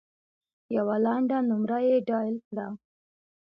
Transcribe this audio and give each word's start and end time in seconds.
یوه 0.77 0.95
لنډه 1.05 1.37
نمره 1.49 1.79
یې 1.87 1.95
ډایل 2.09 2.37
کړه. 2.47 2.67